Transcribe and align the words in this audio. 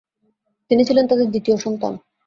তিনি 0.71 0.81
ছিলেন 0.85 1.05
তাদের 1.07 1.27
দ্বিতীয় 1.29 1.57
সন্তান। 1.57 1.93